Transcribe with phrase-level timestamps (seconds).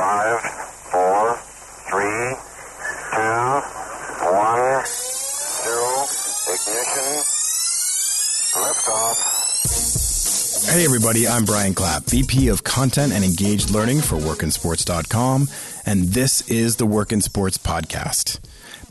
[0.00, 0.40] Five,
[0.90, 1.36] four,
[1.90, 2.32] three,
[3.12, 3.60] two,
[4.32, 4.84] one,
[5.60, 6.06] zero.
[6.48, 7.08] Ignition.
[8.56, 9.18] Liftoff.
[10.72, 15.48] Hey everybody, I'm Brian Clapp, VP of Content and Engaged Learning for WorkinSports.com,
[15.84, 18.40] and this is the Work in Sports Podcast.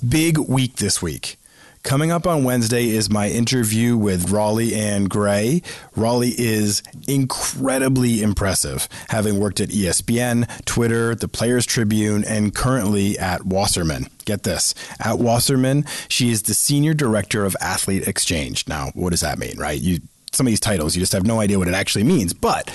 [0.08, 1.39] Big week this week.
[1.84, 5.64] Coming up on Wednesday is my interview with Raleigh Anne Gray.
[5.96, 13.46] Raleigh is incredibly impressive, having worked at ESPN, Twitter, the Players Tribune, and currently at
[13.46, 14.08] Wasserman.
[14.26, 18.68] Get this at Wasserman, she is the Senior Director of Athlete Exchange.
[18.68, 19.80] Now, what does that mean, right?
[19.80, 20.00] You
[20.32, 22.72] some of these titles, you just have no idea what it actually means, but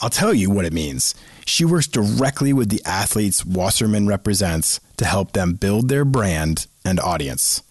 [0.00, 1.14] I'll tell you what it means.
[1.46, 7.00] She works directly with the athletes Wasserman represents to help them build their brand and
[7.00, 7.62] audience.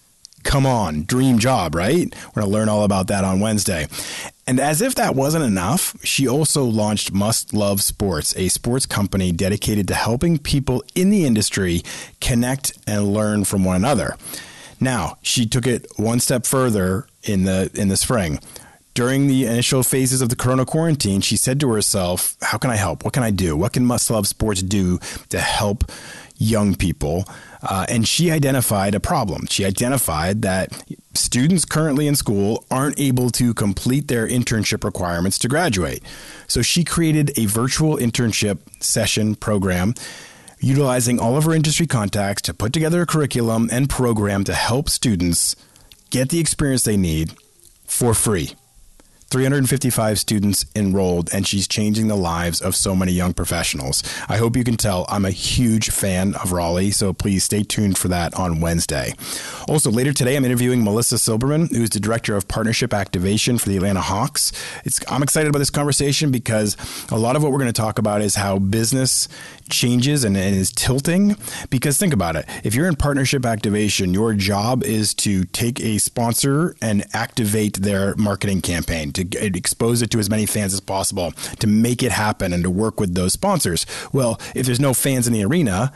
[0.44, 2.14] Come on, dream job, right?
[2.28, 3.88] We're going to learn all about that on Wednesday.
[4.48, 9.32] And as if that wasn't enough, she also launched Must Love Sports, a sports company
[9.32, 11.84] dedicated to helping people in the industry
[12.20, 14.18] connect and learn from one another.
[14.80, 18.40] Now, she took it one step further in the in the spring.
[18.94, 22.76] During the initial phases of the corona quarantine, she said to herself, How can I
[22.76, 23.04] help?
[23.04, 23.56] What can I do?
[23.56, 25.00] What can Must Love Sports do
[25.30, 25.92] to help
[26.38, 27.26] young people?
[27.62, 29.46] Uh, and she identified a problem.
[29.48, 35.48] She identified that students currently in school aren't able to complete their internship requirements to
[35.48, 36.02] graduate.
[36.48, 39.94] So she created a virtual internship session program
[40.60, 44.90] utilizing all of her industry contacts to put together a curriculum and program to help
[44.90, 45.56] students
[46.10, 47.34] get the experience they need
[47.86, 48.54] for free.
[49.30, 54.04] 355 students enrolled, and she's changing the lives of so many young professionals.
[54.28, 57.98] I hope you can tell I'm a huge fan of Raleigh, so please stay tuned
[57.98, 59.14] for that on Wednesday.
[59.68, 63.78] Also, later today, I'm interviewing Melissa Silberman, who's the Director of Partnership Activation for the
[63.78, 64.52] Atlanta Hawks.
[64.84, 66.76] It's, I'm excited about this conversation because
[67.12, 69.28] a lot of what we're going to talk about is how business
[69.70, 71.36] changes and, and is tilting.
[71.70, 76.00] Because think about it if you're in partnership activation, your job is to take a
[76.00, 81.32] sponsor and activate their marketing campaign to expose it to as many fans as possible,
[81.60, 83.86] to make it happen and to work with those sponsors.
[84.12, 85.92] Well, if there's no fans in the arena,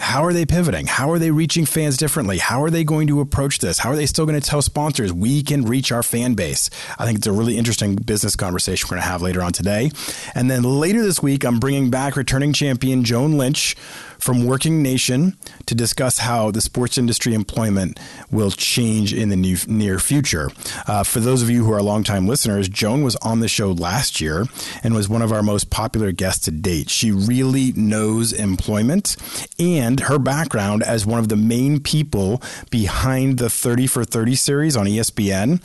[0.00, 0.86] how are they pivoting?
[0.86, 2.38] How are they reaching fans differently?
[2.38, 3.78] How are they going to approach this?
[3.78, 6.70] How are they still going to tell sponsors we can reach our fan base?
[6.98, 9.90] I think it's a really interesting business conversation we're going to have later on today.
[10.34, 13.76] And then later this week, I'm bringing back returning champion Joan Lynch
[14.20, 17.98] from Working Nation to discuss how the sports industry employment
[18.30, 20.50] will change in the new, near future.
[20.86, 24.20] Uh, for those of you who are longtime listeners, Joan was on the show last
[24.20, 24.44] year
[24.82, 26.90] and was one of our most popular guests to date.
[26.90, 29.16] She really knows employment
[29.58, 32.40] and her background as one of the main people
[32.70, 35.60] behind the 30 for 30 series on ESPN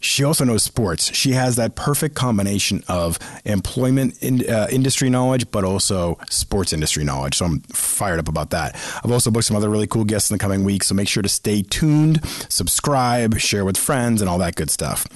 [0.00, 1.14] she also knows sports.
[1.14, 7.04] She has that perfect combination of employment in, uh, industry knowledge, but also sports industry
[7.04, 7.36] knowledge.
[7.36, 8.74] So I'm fired up about that.
[9.02, 10.88] I've also booked some other really cool guests in the coming weeks.
[10.88, 15.06] So make sure to stay tuned, subscribe, share with friends, and all that good stuff.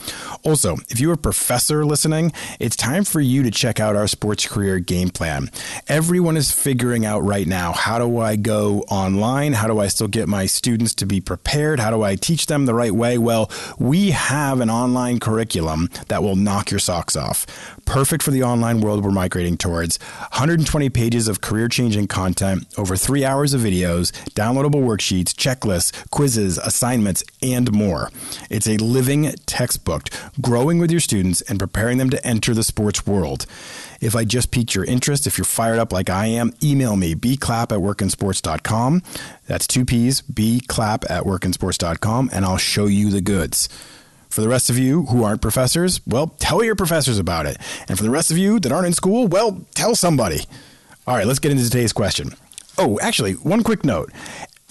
[0.44, 4.46] Also, if you're a professor listening, it's time for you to check out our sports
[4.46, 5.50] career game plan.
[5.88, 9.52] Everyone is figuring out right now how do I go online?
[9.52, 11.80] How do I still get my students to be prepared?
[11.80, 13.18] How do I teach them the right way?
[13.18, 17.46] Well, we have an online curriculum that will knock your socks off.
[17.84, 19.98] Perfect for the online world we're migrating towards.
[19.98, 26.56] 120 pages of career changing content, over three hours of videos, downloadable worksheets, checklists, quizzes,
[26.58, 28.10] assignments, and more.
[28.48, 30.08] It's a living textbook,
[30.40, 33.46] growing with your students and preparing them to enter the sports world.
[34.00, 37.14] If I just piqued your interest, if you're fired up like I am, email me,
[37.14, 39.02] bclapp at workinsports.com.
[39.46, 43.68] That's two P's, bclapp at workinsports.com, and I'll show you the goods.
[44.30, 47.58] For the rest of you who aren't professors, well, tell your professors about it.
[47.88, 50.44] And for the rest of you that aren't in school, well, tell somebody.
[51.06, 52.30] All right, let's get into today's question.
[52.78, 54.12] Oh, actually, one quick note.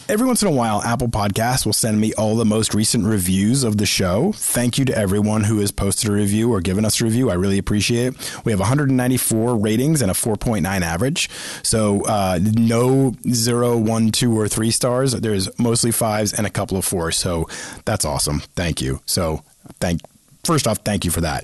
[0.10, 3.64] Every once in a while, Apple Podcasts will send me all the most recent reviews
[3.64, 4.32] of the show.
[4.32, 7.30] Thank you to everyone who has posted a review or given us a review.
[7.30, 8.44] I really appreciate it.
[8.44, 11.30] We have 194 ratings and a 4.9 average.
[11.62, 15.12] So uh, no zero, one, two, or three stars.
[15.12, 17.16] There's mostly fives and a couple of fours.
[17.16, 17.48] So
[17.86, 18.40] that's awesome.
[18.56, 19.02] Thank you.
[19.06, 19.44] So
[19.80, 20.02] thank
[20.44, 21.44] first off, thank you for that.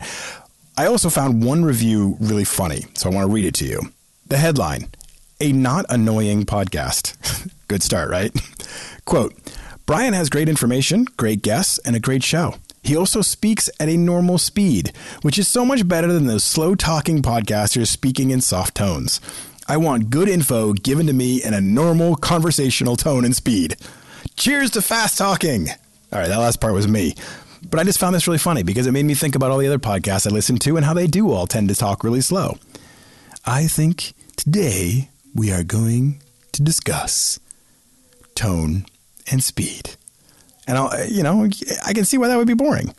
[0.75, 3.79] I also found one review really funny, so I want to read it to you.
[4.25, 4.88] The headline:
[5.41, 7.49] A not annoying podcast.
[7.67, 8.31] Good start, right?
[9.05, 9.33] Quote:
[9.85, 12.55] Brian has great information, great guests, and a great show.
[12.83, 14.93] He also speaks at a normal speed,
[15.23, 19.19] which is so much better than those slow talking podcasters speaking in soft tones.
[19.67, 23.75] I want good info given to me in a normal conversational tone and speed.
[24.37, 25.69] Cheers to fast talking.
[26.13, 27.15] All right, that last part was me.
[27.69, 29.67] But I just found this really funny because it made me think about all the
[29.67, 32.57] other podcasts I listen to and how they do all tend to talk really slow.
[33.45, 36.21] I think today we are going
[36.53, 37.39] to discuss
[38.33, 38.85] tone
[39.29, 39.91] and speed.
[40.67, 41.47] And I'll, you know,
[41.85, 42.95] I can see why that would be boring.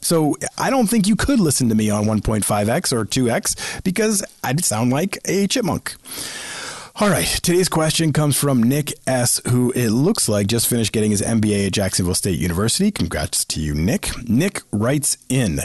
[0.00, 4.64] So I don't think you could listen to me on 1.5x or 2x because I'd
[4.64, 5.96] sound like a chipmunk.
[7.00, 11.12] All right, today's question comes from Nick S., who it looks like just finished getting
[11.12, 12.90] his MBA at Jacksonville State University.
[12.90, 14.10] Congrats to you, Nick.
[14.28, 15.60] Nick writes in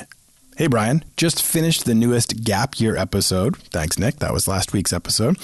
[0.55, 3.57] Hey, Brian, just finished the newest gap year episode.
[3.57, 4.17] Thanks, Nick.
[4.17, 5.39] That was last week's episode.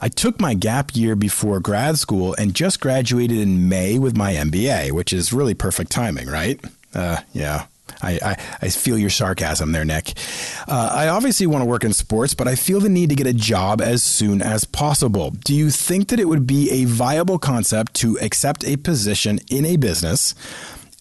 [0.00, 4.34] I took my gap year before grad school and just graduated in May with my
[4.34, 6.60] MBA, which is really perfect timing, right?
[6.94, 7.66] Uh, yeah.
[8.00, 10.12] I, I, I, feel your sarcasm there, Nick.
[10.68, 13.26] Uh, I obviously want to work in sports, but I feel the need to get
[13.26, 15.30] a job as soon as possible.
[15.30, 19.64] Do you think that it would be a viable concept to accept a position in
[19.64, 20.34] a business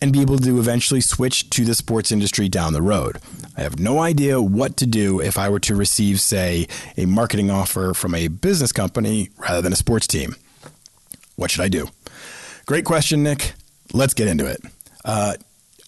[0.01, 3.19] and be able to eventually switch to the sports industry down the road?
[3.55, 6.67] I have no idea what to do if I were to receive, say,
[6.97, 10.35] a marketing offer from a business company rather than a sports team.
[11.35, 11.87] What should I do?
[12.65, 13.53] Great question, Nick.
[13.93, 14.61] Let's get into it.
[15.03, 15.35] Uh,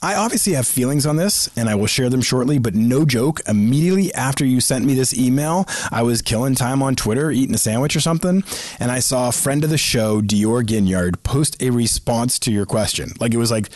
[0.04, 3.40] I obviously have feelings on this and I will share them shortly, but no joke,
[3.48, 7.58] immediately after you sent me this email, I was killing time on Twitter, eating a
[7.58, 8.44] sandwich or something,
[8.82, 12.66] and I saw a friend of the show, Dior Ginyard, post a response to your
[12.66, 13.14] question.
[13.22, 13.70] Like it was like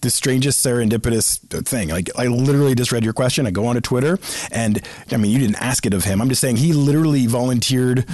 [0.00, 1.88] the strangest serendipitous thing.
[1.88, 3.46] Like I literally just read your question.
[3.46, 4.18] I go onto Twitter
[4.50, 4.80] and
[5.10, 6.20] I mean, you didn't ask it of him.
[6.20, 8.06] I'm just saying he literally volunteered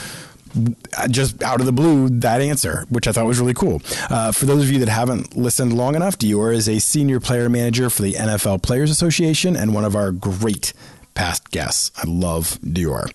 [1.10, 3.82] just out of the blue that answer, which I thought was really cool.
[4.08, 7.48] Uh, for those of you that haven't listened long enough, Dior is a senior player
[7.48, 10.72] manager for the NFL Players Association and one of our great
[11.14, 11.90] past guests.
[11.96, 13.10] I love Dior.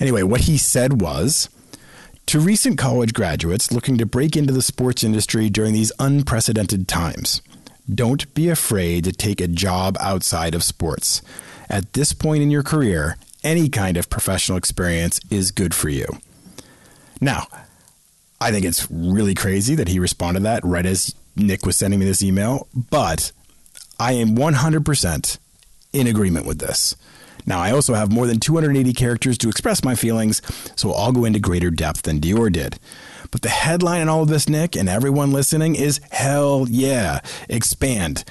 [0.00, 1.48] Anyway, what he said was.
[2.28, 7.42] To recent college graduates looking to break into the sports industry during these unprecedented times,
[7.92, 11.22] don't be afraid to take a job outside of sports.
[11.68, 16.06] At this point in your career, any kind of professional experience is good for you.
[17.20, 17.46] Now,
[18.40, 22.06] I think it's really crazy that he responded that right as Nick was sending me
[22.06, 23.32] this email, but
[23.98, 25.38] I am 100%
[25.92, 26.96] in agreement with this.
[27.46, 30.40] Now, I also have more than 280 characters to express my feelings,
[30.76, 32.78] so I'll go into greater depth than Dior did.
[33.30, 37.20] But the headline in all of this, Nick, and everyone listening is hell yeah.
[37.48, 38.24] Expand.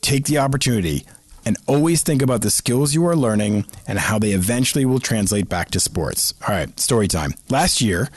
[0.00, 1.06] Take the opportunity
[1.44, 5.48] and always think about the skills you are learning and how they eventually will translate
[5.48, 6.34] back to sports.
[6.46, 7.34] All right, story time.
[7.48, 8.08] Last year,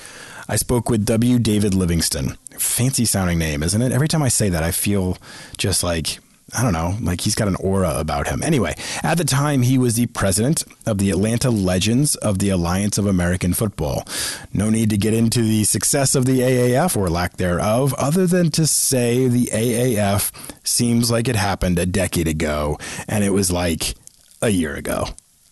[0.47, 1.39] I spoke with W.
[1.39, 2.37] David Livingston.
[2.59, 3.91] Fancy sounding name, isn't it?
[3.91, 5.17] Every time I say that, I feel
[5.57, 6.19] just like
[6.57, 8.41] I don't know, like he's got an aura about him.
[8.41, 12.97] Anyway, at the time, he was the president of the Atlanta Legends of the Alliance
[12.97, 14.07] of American Football.
[14.53, 18.51] No need to get into the success of the AAF or lack thereof, other than
[18.51, 20.31] to say the AAF
[20.65, 23.95] seems like it happened a decade ago, and it was like
[24.41, 25.07] a year ago.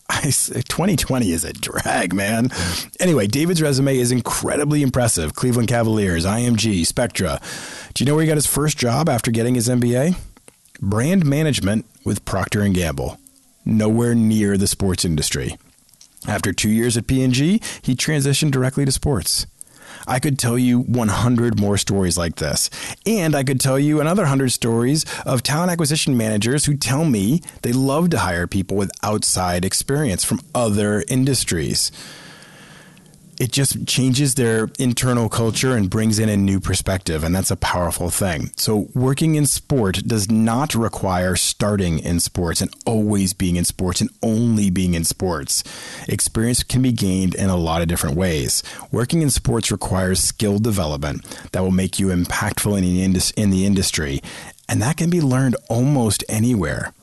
[0.22, 2.50] 2020 is a drag, man.
[3.00, 5.34] Anyway, David's resume is incredibly impressive.
[5.34, 7.42] Cleveland Cavaliers, IMG, Spectra.
[7.94, 10.16] Do you know where he got his first job after getting his MBA?
[10.80, 13.18] Brand management with Procter & Gamble,
[13.66, 15.58] nowhere near the sports industry.
[16.28, 19.46] After 2 years at P&G, he transitioned directly to sports.
[20.08, 22.70] I could tell you 100 more stories like this.
[23.06, 27.42] And I could tell you another 100 stories of talent acquisition managers who tell me
[27.62, 31.92] they love to hire people with outside experience from other industries
[33.39, 37.24] it just changes their internal culture and brings in a new perspective.
[37.24, 38.52] And that's a powerful thing.
[38.56, 44.02] So, working in sport does not require starting in sports and always being in sports
[44.02, 45.63] and only being in sports.
[46.07, 48.63] Experience can be gained in a lot of different ways.
[48.92, 53.49] Working in sports requires skill development that will make you impactful in the, indus- in
[53.49, 54.21] the industry.
[54.69, 56.94] And that can be learned almost anywhere.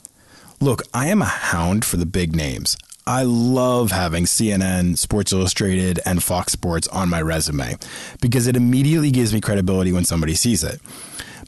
[0.61, 2.77] Look, I am a hound for the big names.
[3.11, 7.77] I love having CNN, Sports Illustrated, and Fox Sports on my resume
[8.21, 10.81] because it immediately gives me credibility when somebody sees it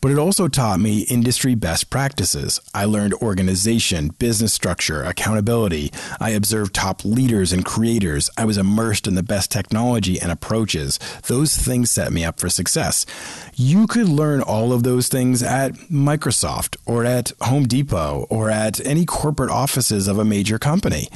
[0.02, 2.61] but it also taught me industry best practices.
[2.75, 5.92] I learned organization, business structure, accountability.
[6.21, 8.28] I observed top leaders and creators.
[8.37, 10.99] I was immersed in the best technology and approaches.
[11.28, 13.06] Those things set me up for success.
[13.54, 18.85] You could learn all of those things at Microsoft or at Home Depot or at
[18.85, 21.06] any corporate offices of a major company.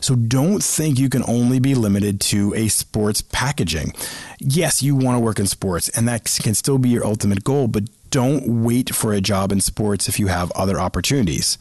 [0.00, 3.92] So don't think you can only be limited to a sports packaging.
[4.38, 7.66] Yes, you want to work in sports, and that can still be your ultimate goal,
[7.66, 11.58] but don't wait for a job in sports if you have other opportunities.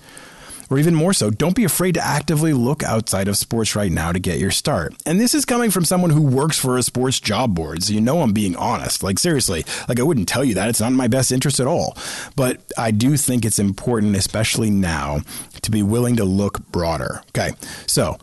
[0.69, 4.11] Or even more so, don't be afraid to actively look outside of sports right now
[4.11, 4.95] to get your start.
[5.05, 8.01] And this is coming from someone who works for a sports job board, so you
[8.01, 9.03] know I'm being honest.
[9.03, 10.69] Like, seriously, like I wouldn't tell you that.
[10.69, 11.95] It's not in my best interest at all.
[12.35, 15.19] But I do think it's important, especially now,
[15.61, 17.21] to be willing to look broader.
[17.29, 17.51] Okay,
[17.85, 18.17] so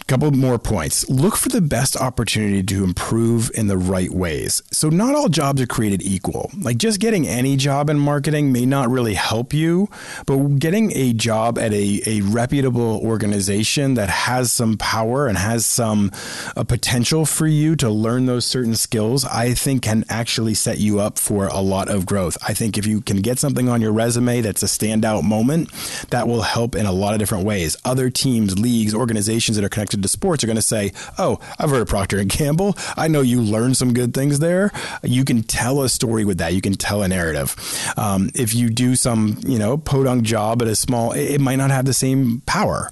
[0.00, 1.08] A couple more points.
[1.10, 4.62] Look for the best opportunity to improve in the right ways.
[4.72, 6.50] So, not all jobs are created equal.
[6.58, 9.88] Like, just getting any job in marketing may not really help you,
[10.26, 15.66] but getting a job at a, a reputable organization that has some power and has
[15.66, 16.10] some
[16.56, 21.00] uh, potential for you to learn those certain skills, I think can actually set you
[21.00, 22.38] up for a lot of growth.
[22.46, 25.70] I think if you can get something on your resume that's a standout moment,
[26.10, 27.76] that will help in a lot of different ways.
[27.84, 31.70] Other teams, leagues, organizations that are connected to sports are going to say, "Oh, I've
[31.70, 32.76] heard of Procter and Gamble.
[32.96, 34.70] I know you learned some good things there."
[35.02, 36.54] You can tell a story with that.
[36.54, 37.56] You can tell a narrative.
[37.96, 41.70] Um, if you do some, you know, podunk job at a small, it might not
[41.70, 42.90] have the same power.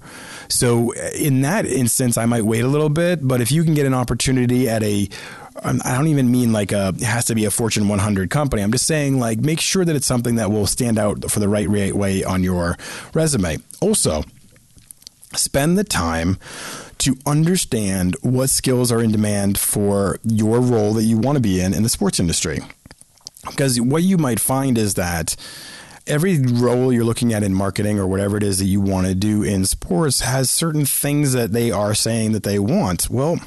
[0.49, 3.20] So in that instance, I might wait a little bit.
[3.26, 5.09] But if you can get an opportunity at a
[5.62, 8.62] um, don't even mean like a it has to be a Fortune 100 company.
[8.62, 11.49] I'm just saying like make sure that it's something that will stand out for the
[11.49, 12.76] right way on your
[13.14, 13.59] resume.
[13.80, 14.23] Also,
[15.35, 16.39] spend the time
[16.99, 21.61] to understand what skills are in demand for your role that you want to be
[21.61, 22.61] in in the sports industry.
[23.47, 25.35] Because what you might find is that
[26.07, 29.15] every role you're looking at in marketing or whatever it is that you want to
[29.15, 33.09] do in sports has certain things that they are saying that they want.
[33.09, 33.39] Well,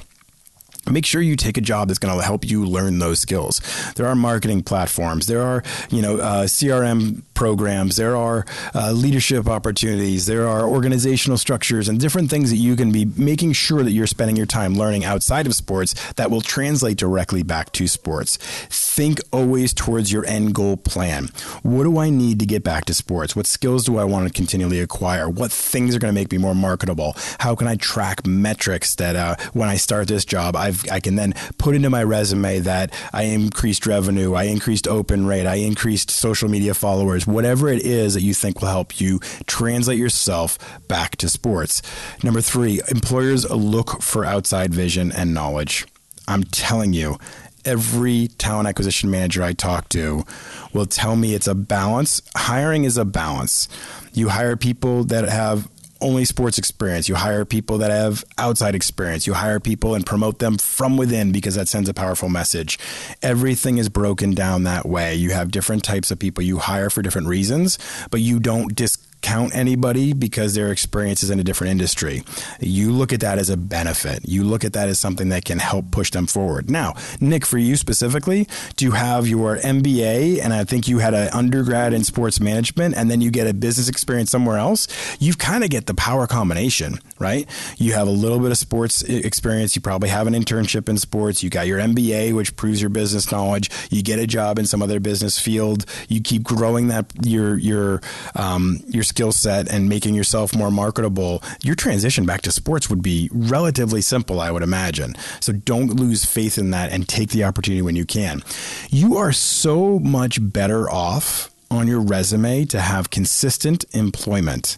[0.90, 3.62] make sure you take a job that's going to help you learn those skills.
[3.96, 5.28] There are marketing platforms.
[5.28, 7.96] There are, you know, uh, CRM programs.
[7.96, 10.25] There are uh, leadership opportunities.
[10.25, 14.08] There are organizational structures and different things that you can be making sure that you're
[14.08, 18.38] spending your time learning outside of sports that will translate directly back to sports.
[18.68, 21.30] Think always towards your end goal plan.
[21.63, 23.36] What do I need to get back to sports?
[23.36, 25.30] What skills do I want to continually acquire?
[25.30, 27.16] What things are going to make me more marketable?
[27.40, 31.15] How can I track metrics that uh, when I start this job, I've, I can
[31.15, 36.10] then put into my resume that I increased revenue, I increased open rate, I increased
[36.10, 41.15] social media followers, whatever it is that you think will help you translate yourself back
[41.18, 41.82] to sports.
[42.24, 45.86] Number three, employers look for outside vision and knowledge.
[46.27, 47.18] I'm telling you,
[47.65, 50.25] every talent acquisition manager I talk to
[50.74, 52.22] will tell me it's a balance.
[52.36, 53.68] Hiring is a balance.
[54.13, 55.68] You hire people that have
[56.03, 57.10] only sports experience.
[57.10, 59.25] You hire people that have outside experience.
[59.25, 62.77] You hire people and promote them from within because that sends a powerful message.
[63.22, 65.15] Everything is broken down that way.
[65.15, 67.79] You have different types of people you hire for different reasons,
[68.12, 68.98] but you don't dis
[69.34, 72.22] count anybody because their experience is in a different industry.
[72.60, 74.20] You look at that as a benefit.
[74.30, 76.70] You look at that as something that can help push them forward.
[76.70, 81.16] Now, Nick, for you specifically, do you have your MBA and I think you had
[81.16, 84.88] an undergrad in sports management and then you get a business experience somewhere else?
[85.20, 87.50] You kind of get the power combination, right?
[87.80, 89.75] You have a little bit of sports experience.
[89.75, 91.42] You probably have an internship in sports.
[91.42, 93.72] You got your MBA, which proves your business knowledge.
[93.90, 95.88] You get a job in some other business field.
[96.08, 98.02] You keep growing that your your
[98.36, 103.01] um, your skill set and making yourself more marketable, your transition back to sports would
[103.01, 105.15] be relatively simple, I would imagine.
[105.39, 108.44] So don't lose faith in that and take the opportunity when you can.
[108.89, 114.77] You are so much better off on your resume to have consistent employment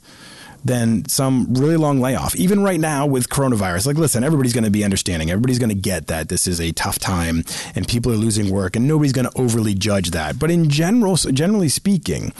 [0.63, 2.35] than some really long layoff.
[2.35, 5.29] Even right now with coronavirus, like, listen, everybody's going to be understanding.
[5.29, 7.43] Everybody's going to get that this is a tough time
[7.75, 10.39] and people are losing work, and nobody's going to overly judge that.
[10.39, 12.33] But in general, generally speaking,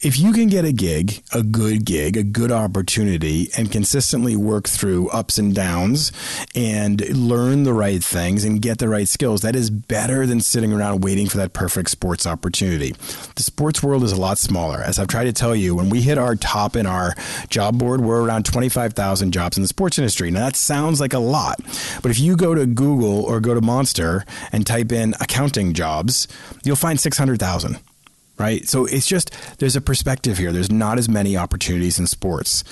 [0.00, 4.68] if you can get a gig, a good gig, a good opportunity, and consistently work
[4.68, 6.12] through ups and downs
[6.54, 10.72] and learn the right things and get the right skills, that is better than sitting
[10.72, 12.92] around waiting for that perfect sports opportunity.
[13.34, 14.78] The sports world is a lot smaller.
[14.78, 17.14] As I've tried to tell you, when we hit our top in our
[17.48, 20.30] job board, we're around 25,000 jobs in the sports industry.
[20.30, 21.60] Now, that sounds like a lot,
[22.02, 26.28] but if you go to Google or go to Monster and type in accounting jobs,
[26.62, 27.78] you'll find 600,000
[28.38, 28.68] right?
[28.68, 30.52] So it's just there's a perspective here.
[30.52, 32.64] There's not as many opportunities in sports.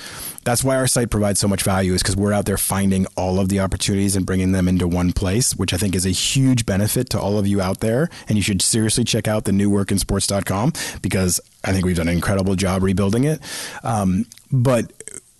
[0.43, 3.39] That's why our site provides so much value is because we're out there finding all
[3.39, 6.65] of the opportunities and bringing them into one place, which I think is a huge
[6.65, 8.09] benefit to all of you out there.
[8.29, 12.55] And you should seriously check out the newworkinsports.com because I think we've done an incredible
[12.55, 13.41] job rebuilding it.
[13.83, 14.91] Um, but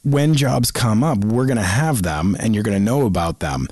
[0.04, 3.40] when jobs come up, we're going to have them and you're going to know about
[3.40, 3.68] them.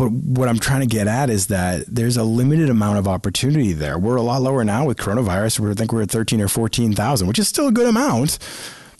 [0.00, 3.74] But what I'm trying to get at is that there's a limited amount of opportunity
[3.74, 3.98] there.
[3.98, 5.60] We're a lot lower now with coronavirus.
[5.60, 8.38] We think we're at 13 or 14,000, which is still a good amount,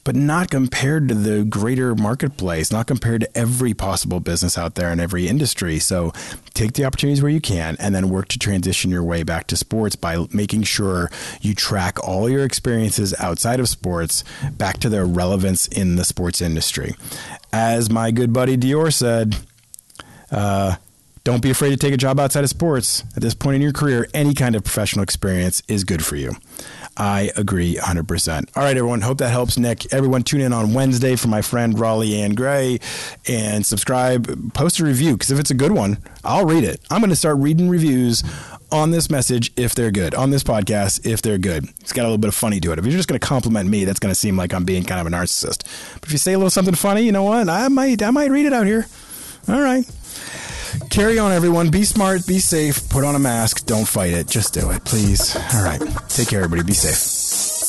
[0.04, 4.92] but not compared to the greater marketplace, not compared to every possible business out there
[4.92, 5.78] in every industry.
[5.78, 6.12] So
[6.52, 9.56] take the opportunities where you can and then work to transition your way back to
[9.56, 15.06] sports by making sure you track all your experiences outside of sports back to their
[15.06, 16.94] relevance in the sports industry.
[17.54, 19.38] As my good buddy Dior said,
[20.30, 20.76] uh,
[21.24, 23.04] don't be afraid to take a job outside of sports.
[23.14, 26.32] At this point in your career, any kind of professional experience is good for you.
[26.96, 28.56] I agree 100%.
[28.56, 29.02] All right, everyone.
[29.02, 29.92] Hope that helps, Nick.
[29.92, 32.80] Everyone, tune in on Wednesday for my friend Raleigh Anne Gray
[33.28, 36.80] and subscribe, post a review because if it's a good one, I'll read it.
[36.90, 38.22] I'm going to start reading reviews
[38.72, 41.68] on this message if they're good, on this podcast if they're good.
[41.80, 42.78] It's got a little bit of funny to it.
[42.78, 45.00] If you're just going to compliment me, that's going to seem like I'm being kind
[45.00, 45.64] of a narcissist.
[45.94, 47.48] But if you say a little something funny, you know what?
[47.48, 48.86] I might I might read it out here.
[49.48, 49.84] All right.
[50.90, 51.70] Carry on, everyone.
[51.70, 54.28] Be smart, be safe, put on a mask, don't fight it.
[54.28, 55.36] Just do it, please.
[55.54, 55.80] All right.
[56.08, 56.66] Take care, everybody.
[56.66, 57.59] Be safe.